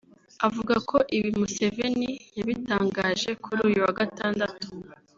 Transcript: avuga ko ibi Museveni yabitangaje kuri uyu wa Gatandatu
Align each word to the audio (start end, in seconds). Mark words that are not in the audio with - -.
avuga 0.47 0.75
ko 0.89 0.97
ibi 1.17 1.29
Museveni 1.39 2.09
yabitangaje 2.37 3.29
kuri 3.43 3.59
uyu 3.67 3.79
wa 3.85 3.93
Gatandatu 3.99 4.65